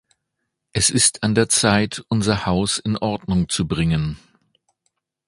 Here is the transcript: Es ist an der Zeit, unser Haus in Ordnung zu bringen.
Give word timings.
Es 0.73 0.89
ist 0.89 1.21
an 1.21 1.35
der 1.35 1.47
Zeit, 1.47 2.03
unser 2.07 2.47
Haus 2.47 2.79
in 2.79 2.97
Ordnung 2.97 3.49
zu 3.49 3.67
bringen. 3.67 4.17